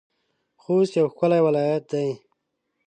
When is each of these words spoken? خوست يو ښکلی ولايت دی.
خوست 0.61 0.93
يو 0.99 1.07
ښکلی 1.13 1.39
ولايت 1.45 1.83
دی. 1.91 2.07